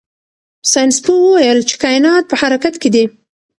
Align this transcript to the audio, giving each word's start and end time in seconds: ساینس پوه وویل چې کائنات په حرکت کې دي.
ساینس 0.71 0.97
پوه 1.03 1.19
وویل 1.25 1.59
چې 1.69 1.75
کائنات 1.83 2.23
په 2.27 2.35
حرکت 2.41 2.75
کې 2.81 2.89
دي. 2.95 3.05